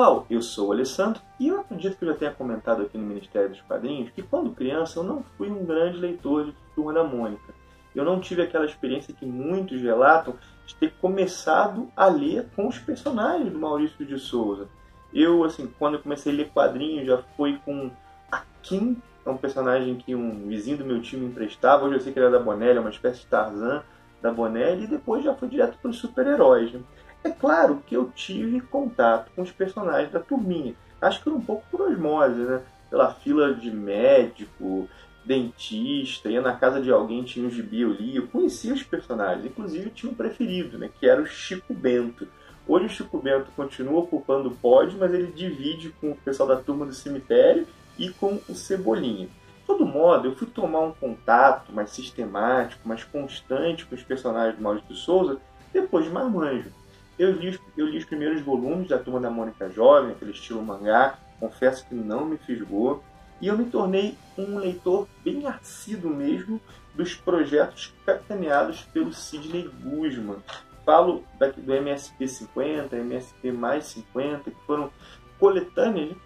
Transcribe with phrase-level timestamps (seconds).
[0.00, 3.04] Pessoal, eu sou o Alessandro e eu acredito que eu já tenha comentado aqui no
[3.04, 7.04] Ministério dos Quadrinhos que quando criança eu não fui um grande leitor de Turma da
[7.04, 7.52] Mônica.
[7.94, 12.78] Eu não tive aquela experiência que muitos relatam de ter começado a ler com os
[12.78, 14.68] personagens do Maurício de Souza.
[15.12, 17.90] Eu, assim, quando eu comecei a ler quadrinhos já foi com
[18.32, 21.84] a Kim, é um personagem que um vizinho do meu time emprestava.
[21.84, 23.82] Hoje eu sei que ele era da Bonelli, é uma espécie de Tarzan
[24.22, 26.72] da Bonelli, e depois já foi direto para os super-heróis.
[26.72, 26.80] Né?
[27.22, 30.74] É claro que eu tive contato com os personagens da turminha.
[31.00, 32.62] Acho que um pouco por osmose, né?
[32.88, 34.88] Pela fila de médico,
[35.24, 39.44] dentista, ia na casa de alguém, tinha um gibi, eu li, eu conhecia os personagens.
[39.44, 40.90] Inclusive tinha um preferido, né?
[40.98, 42.26] Que era o Chico Bento.
[42.66, 46.56] Hoje o Chico Bento continua ocupando o pódio, mas ele divide com o pessoal da
[46.56, 47.66] turma do cemitério
[47.98, 49.26] e com o Cebolinha.
[49.26, 54.56] De todo modo, eu fui tomar um contato mais sistemático, mais constante com os personagens
[54.56, 55.38] do Maurício de Souza
[55.72, 56.70] depois de Marmanjo.
[57.20, 61.18] Eu li, eu li os primeiros volumes da Turma da Mônica Jovem, aquele estilo mangá,
[61.38, 63.04] confesso que não me fisgou,
[63.42, 66.58] e eu me tornei um leitor bem assíduo mesmo
[66.94, 70.38] dos projetos capitaneados pelo Sidney Guzman.
[70.82, 74.90] Falo daqui do MSP 50, MSP mais 50, que foram
[75.38, 76.16] coletâneas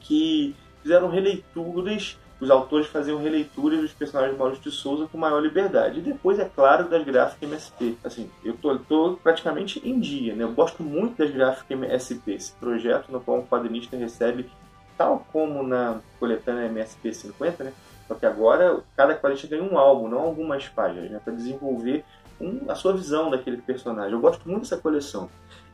[0.00, 0.52] que
[0.82, 5.98] fizeram releituras os autores faziam releituras dos personagens de Maurício de Souza com maior liberdade.
[5.98, 7.98] E depois, é claro, das gráficas MSP.
[8.04, 10.44] Assim, eu tô, tô praticamente em dia, né?
[10.44, 14.48] Eu gosto muito das gráficas MSP, esse projeto no qual o quadrinista recebe,
[14.96, 17.72] tal como na coletânea MSP 50, né?
[18.06, 21.20] Só que agora cada quadrinista ganha um álbum, não algumas páginas, né?
[21.22, 22.04] Para desenvolver
[22.40, 24.12] um, a sua visão daquele personagem.
[24.12, 25.28] Eu gosto muito dessa coleção.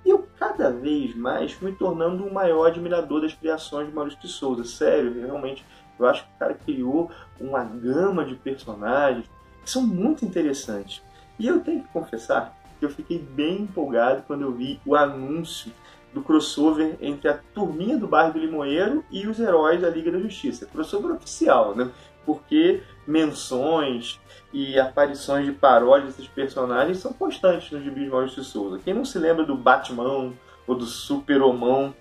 [0.05, 4.21] E eu cada vez mais fui me tornando um maior admirador das criações de Maurício
[4.21, 4.65] de Souza.
[4.65, 5.65] Sério, realmente
[5.99, 7.11] eu acho que o cara criou
[7.41, 9.27] uma gama de personagens
[9.63, 11.03] que são muito interessantes.
[11.39, 15.73] E eu tenho que confessar que eu fiquei bem empolgado quando eu vi o anúncio
[16.13, 20.19] do crossover entre a turminha do bairro do Limoeiro e os heróis da Liga da
[20.19, 20.67] Justiça.
[20.67, 21.91] Crossover oficial, né?
[22.25, 24.21] Porque menções
[24.53, 28.81] e aparições de paródias desses personagens são constantes nos gibis Maurício de Souza.
[28.83, 30.33] Quem não se lembra do Batman
[30.67, 31.93] ou do Super-Homão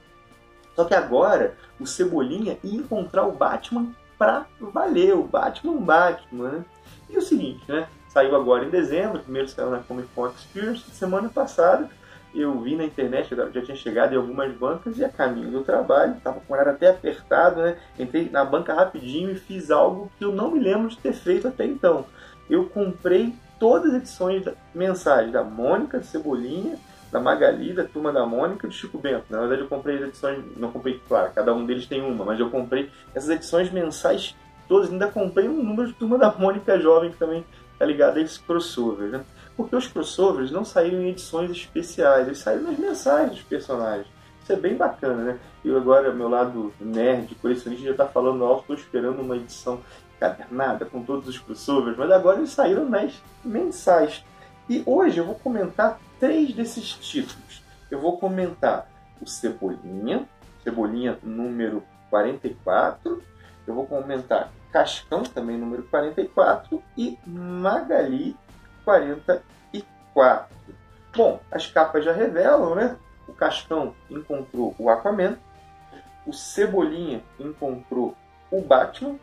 [0.75, 6.65] só que agora o Cebolinha ia encontrar o Batman pra valer, o Batman Batman, né?
[7.09, 7.87] E o seguinte, né?
[8.09, 11.89] Saiu agora em dezembro, primeiro saiu na Comic Con Experience, semana passada
[12.35, 16.15] eu vi na internet, já tinha chegado em algumas bancas e a caminho do trabalho,
[16.15, 17.77] estava com o horário até apertado, né?
[17.97, 21.47] Entrei na banca rapidinho e fiz algo que eu não me lembro de ter feito
[21.47, 22.05] até então.
[22.49, 26.77] Eu comprei todas as edições mensais da Mônica, Cebolinha,
[27.13, 29.25] da Magali, da Turma da Mônica e do Chico Bento.
[29.29, 32.39] Na verdade, eu comprei as edições, não comprei, claro, cada um deles tem uma, mas
[32.39, 34.35] eu comprei essas edições mensais
[34.67, 34.91] todas.
[34.91, 37.45] Ainda comprei um número de Turma da Mônica Jovem que também
[37.77, 39.23] tá ligado a esse crossover, né?
[39.55, 44.07] Porque os crossovers não saíram em edições especiais, eles saíram nas mensagens dos personagens.
[44.41, 45.39] Isso é bem bacana, né?
[45.63, 49.79] E agora, meu lado nerd, colecionista, já tá falando alto, estou esperando uma edição
[50.19, 53.13] cadernada com todos os crossovers, mas agora eles saíram nas
[53.45, 54.25] mensais.
[54.67, 57.61] E hoje eu vou comentar três desses títulos.
[57.91, 58.87] Eu vou comentar
[59.21, 60.25] o Cebolinha,
[60.63, 63.21] Cebolinha número 44.
[63.67, 66.81] Eu vou comentar Cascão, também número 44.
[66.97, 68.37] E Magali
[68.85, 70.55] 44.
[71.13, 72.95] Bom, as capas já revelam, né?
[73.27, 75.37] O Cascão encontrou o Aquaman.
[76.25, 78.15] O Cebolinha encontrou
[78.49, 79.19] o Batman.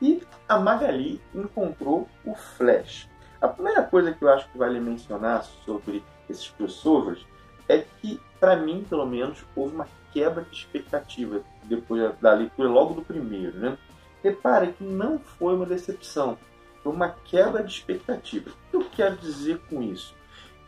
[0.00, 3.08] E a Magali encontrou o Flash.
[3.40, 7.24] A primeira coisa que eu acho que vale mencionar sobre esses crossovers
[7.68, 12.94] é que, para mim, pelo menos, houve uma quebra de expectativa depois da leitura logo
[12.94, 13.56] do primeiro.
[13.56, 13.78] Né?
[14.22, 16.38] Repare que não foi uma decepção,
[16.82, 18.50] foi uma quebra de expectativa.
[18.50, 20.14] O que eu quero dizer com isso?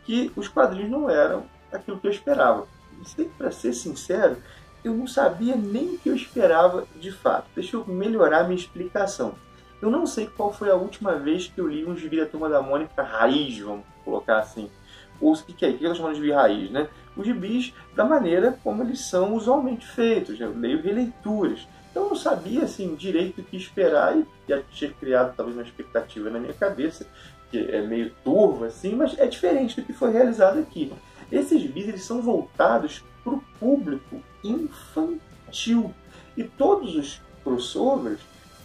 [0.03, 2.67] Que os quadrinhos não eram aquilo que eu esperava.
[3.37, 4.37] Para ser sincero,
[4.83, 7.47] eu não sabia nem o que eu esperava de fato.
[7.53, 9.35] Deixa eu melhorar minha explicação.
[9.81, 12.47] Eu não sei qual foi a última vez que eu li um gibi da Turma
[12.47, 14.69] da Mônica raiz, vamos colocar assim.
[15.21, 15.69] Ou o que é?
[15.69, 16.87] O que eles chamam de raiz, né?
[17.15, 20.39] Os gibis da maneira como eles são usualmente feitos.
[20.39, 20.45] Né?
[20.45, 21.67] Eu leio releituras.
[21.91, 25.63] Então eu não sabia assim direito o que esperar e já tinha criado talvez uma
[25.63, 27.07] expectativa na minha cabeça
[27.49, 30.91] que é meio turva assim, mas é diferente do que foi realizado aqui.
[31.31, 35.93] Esses gibis eles são voltados para o público infantil
[36.35, 38.19] e todos os crossovers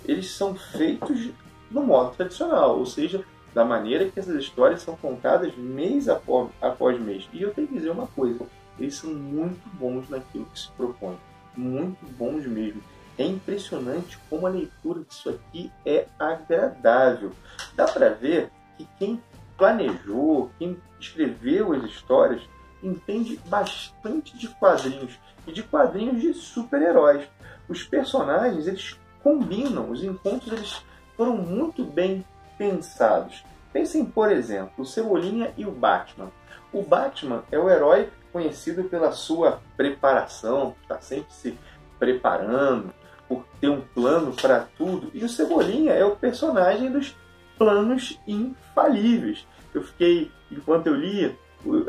[0.04, 1.30] eles são feitos
[1.70, 3.24] no modo tradicional, ou seja,
[3.54, 7.28] da maneira que essas histórias são contadas mês após, após mês.
[7.32, 8.46] E eu tenho que dizer uma coisa,
[8.78, 11.16] eles são muito bons naquilo que se propõe,
[11.56, 12.82] muito bons mesmo.
[13.18, 17.32] É impressionante como a leitura disso aqui é agradável.
[17.74, 19.20] Dá para ver que quem
[19.58, 22.40] planejou, quem escreveu as histórias,
[22.82, 27.28] entende bastante de quadrinhos e de quadrinhos de super-heróis.
[27.68, 30.82] Os personagens eles combinam, os encontros eles
[31.14, 32.24] foram muito bem
[32.60, 33.42] pensados.
[33.72, 36.30] Pensem, por exemplo, o Cebolinha e o Batman.
[36.70, 41.58] O Batman é o herói conhecido pela sua preparação, está sempre se
[41.98, 42.92] preparando,
[43.26, 45.10] por ter um plano para tudo.
[45.14, 47.16] E o Cebolinha é o personagem dos
[47.56, 49.46] planos infalíveis.
[49.72, 51.34] Eu fiquei, enquanto eu lia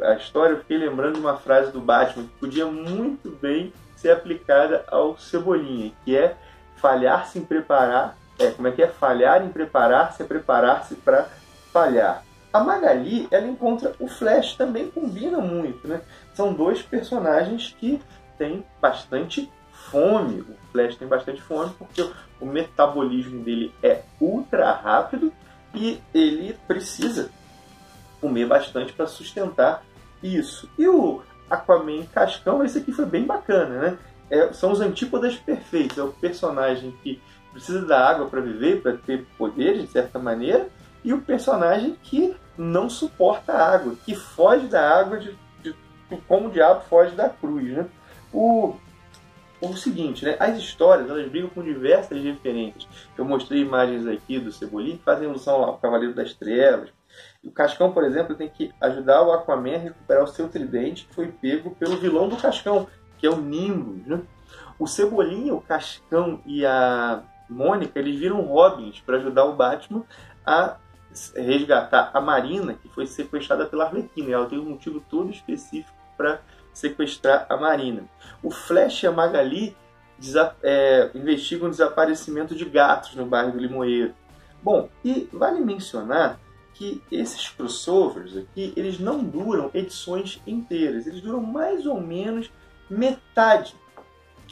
[0.04, 4.12] a história, eu fiquei lembrando de uma frase do Batman que podia muito bem ser
[4.12, 6.38] aplicada ao Cebolinha, que é
[6.78, 8.88] falhar-se em preparar, é, como é que é?
[8.88, 11.30] Falhar em preparar-se é preparar-se para
[11.72, 12.24] falhar.
[12.52, 16.02] A Magali, ela encontra o Flash, também combina muito, né?
[16.34, 18.02] São dois personagens que
[18.38, 20.42] têm bastante fome.
[20.42, 22.10] O Flash tem bastante fome porque
[22.40, 25.32] o metabolismo dele é ultra rápido
[25.74, 27.30] e ele precisa
[28.20, 29.84] comer bastante para sustentar
[30.22, 30.70] isso.
[30.78, 33.98] E o Aquaman Cascão, esse aqui foi bem bacana, né?
[34.32, 35.98] é, são os antípodas perfeitos.
[35.98, 37.22] É o personagem que
[37.52, 40.70] precisa da água para viver, para ter poderes, de certa maneira,
[41.04, 45.76] e o personagem que não suporta a água, que foge da água de, de,
[46.28, 47.72] como o diabo foge da cruz.
[47.72, 47.88] Né?
[48.32, 48.76] O,
[49.62, 50.36] o seguinte, né?
[50.40, 52.88] as histórias elas brigam com diversas referências.
[53.18, 56.90] Eu mostrei imagens aqui do Cebolinha que fazem alusão ao Cavaleiro das Trevas.
[57.44, 61.16] O Cascão, por exemplo, tem que ajudar o Aquaman a recuperar o seu tridente que
[61.16, 62.88] foi pego pelo vilão do Cascão,
[63.18, 64.06] que é o Nimbus.
[64.06, 64.22] Né?
[64.80, 70.04] O Cebolinha, o Cascão e a Mônica, eles viram Robins para ajudar o Batman
[70.46, 70.78] a
[71.36, 74.30] resgatar a Marina, que foi sequestrada pela Arlequina.
[74.30, 76.42] E ela tem um motivo todo específico para
[76.74, 78.06] sequestrar a Marina.
[78.42, 79.76] O Flash e a Magali
[80.64, 84.14] é, investigam o desaparecimento de gatos no bairro do Limoeiro.
[84.64, 86.40] Bom, e vale mencionar
[86.74, 92.52] que esses crossovers aqui, eles não duram edições inteiras, eles duram mais ou menos
[92.90, 93.76] metade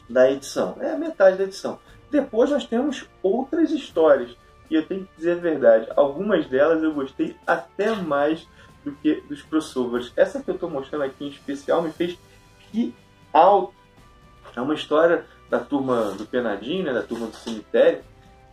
[0.10, 0.76] da edição.
[0.80, 1.80] É metade da edição.
[2.12, 4.36] Depois nós temos outras histórias.
[4.70, 8.48] E eu tenho que dizer a verdade, algumas delas eu gostei até mais
[8.84, 10.14] do que dos crossovers.
[10.16, 12.18] Essa que eu estou mostrando aqui em especial me fez
[12.72, 12.94] rir
[13.34, 13.74] alto.
[14.56, 18.04] É uma história da turma do Penadinho, né, da turma do cemitério,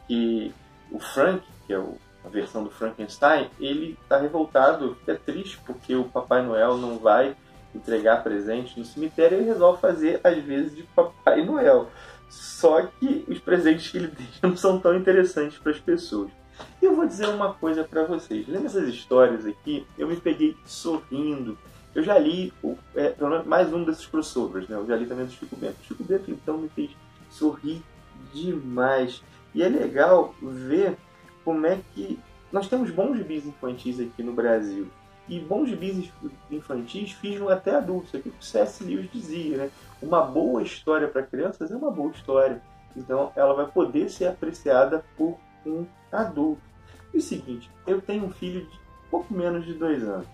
[0.09, 0.53] que
[0.91, 5.95] o Frank, que é o, a versão do Frankenstein, ele está revoltado, é triste porque
[5.95, 7.37] o Papai Noel não vai
[7.75, 11.91] entregar presente no cemitério, ele resolve fazer às vezes de Papai Noel.
[12.29, 16.31] Só que os presentes que ele deixa não são tão interessantes para as pessoas.
[16.81, 18.47] E eu vou dizer uma coisa para vocês.
[18.49, 21.59] Lendo essas histórias aqui, eu me peguei sorrindo.
[21.95, 22.53] Eu já li
[22.95, 23.15] é,
[23.45, 24.77] mais um desses crossovers, né?
[24.77, 25.77] Eu já li também do Chico Bento.
[25.81, 26.91] O Chico Bento, então, me fez
[27.31, 27.83] sorrir
[28.33, 29.23] demais.
[29.55, 30.97] E é legal ver
[31.45, 32.19] como é que
[32.53, 34.89] nós temos bons bis infantis aqui no Brasil.
[35.29, 36.13] E bons gibis
[36.51, 38.15] infantis fisgam até adultos.
[38.15, 38.85] Aquilo que o C.S.
[38.85, 39.71] Lewis dizia, né?
[40.01, 42.63] Uma boa história para crianças é uma boa história.
[42.97, 46.63] Então ela vai poder ser apreciada por um adulto.
[47.13, 48.81] E o seguinte, eu tenho um filho de
[49.11, 50.27] pouco menos de dois anos.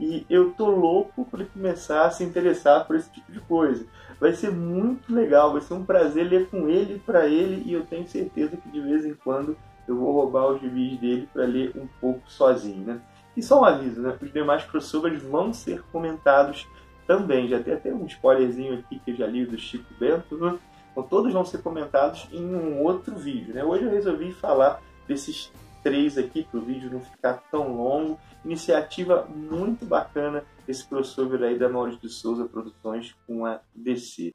[0.00, 3.84] E eu tô louco para ele começar a se interessar por esse tipo de coisa.
[4.20, 7.84] Vai ser muito legal, vai ser um prazer ler com ele para ele e eu
[7.84, 9.56] tenho certeza que de vez em quando
[9.88, 13.00] eu vou roubar os gibis dele para ler um pouco sozinho, né?
[13.38, 14.18] E só um aviso, né?
[14.20, 16.66] Os demais crossovers vão ser comentados
[17.06, 17.46] também.
[17.46, 20.58] Já tem até um spoilerzinho aqui que eu já li do Chico Bento.
[20.90, 23.54] Então todos vão ser comentados em um outro vídeo.
[23.54, 23.62] Né?
[23.62, 25.52] Hoje eu resolvi falar desses
[25.84, 28.18] três aqui para o vídeo não ficar tão longo.
[28.44, 34.34] Iniciativa muito bacana esse crossover aí da Maurício de Souza Produções com a DC.